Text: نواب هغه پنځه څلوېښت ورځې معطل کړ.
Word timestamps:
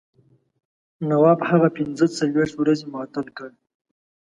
نواب 1.09 1.39
هغه 1.49 1.69
پنځه 1.77 2.05
څلوېښت 2.17 2.55
ورځې 2.57 2.85
معطل 2.93 3.27
کړ. 3.37 3.49